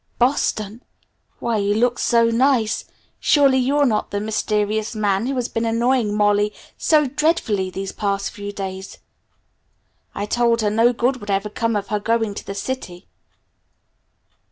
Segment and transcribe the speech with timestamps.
[0.17, 0.81] "Boston?
[1.37, 2.85] Why you look so nice
[3.19, 8.31] surely you're not that mysterious man who has been annoying Mollie so dreadfully these past
[8.31, 8.97] few days.
[10.15, 13.09] I told her no good would ever come of her going to the city."